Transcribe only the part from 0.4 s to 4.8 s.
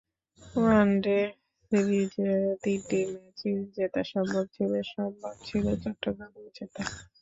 one day সিরিজে তিনটি ম্যাচই জেতা সম্ভব ছিল,